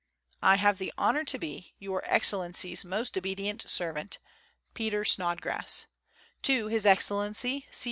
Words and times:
I 0.41 0.55
have 0.55 0.79
the 0.79 0.91
honour 0.97 1.23
to 1.25 1.37
be, 1.37 1.75
Your 1.77 2.01
Excellency's 2.11 2.83
most 2.83 3.15
obedient 3.15 3.61
servant, 3.69 4.17
PETER 4.73 5.05
SNODGRASS, 5.05 5.85
To 6.41 6.65
His 6.69 6.87
Excellency 6.87 7.67
C. 7.69 7.79